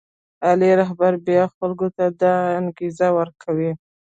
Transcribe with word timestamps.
عالي 0.45 0.69
رهبر 0.81 1.13
بیا 1.25 1.43
خلکو 1.57 1.87
ته 1.95 2.05
دا 2.21 2.33
انګېزه 2.59 3.07
ورکوي. 3.17 3.71